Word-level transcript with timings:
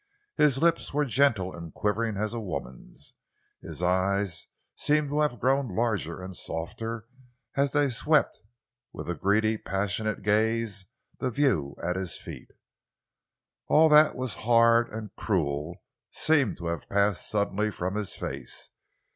His 0.35 0.57
lips 0.57 0.91
were 0.95 1.05
gentle 1.05 1.55
and 1.55 1.71
quivering 1.75 2.17
as 2.17 2.33
a 2.33 2.39
woman's, 2.39 3.13
his 3.61 3.83
eyes 3.83 4.47
seemed 4.75 5.09
to 5.11 5.19
have 5.21 5.39
grown 5.39 5.67
larger 5.67 6.23
and 6.23 6.35
softer 6.35 7.05
as 7.55 7.73
they 7.73 7.91
swept 7.91 8.39
with 8.91 9.07
a 9.07 9.13
greedy, 9.13 9.59
passionate 9.59 10.23
gaze 10.23 10.87
the 11.19 11.29
view 11.29 11.75
at 11.83 11.97
his 11.97 12.17
feet. 12.17 12.49
All 13.67 13.89
that 13.89 14.15
was 14.15 14.33
hard 14.41 14.89
and 14.89 15.15
cruel 15.15 15.83
seemed 16.09 16.57
to 16.57 16.65
have 16.65 16.89
passed 16.89 17.29
suddenly 17.29 17.69
from 17.69 17.93
his 17.93 18.15
face. 18.15 18.71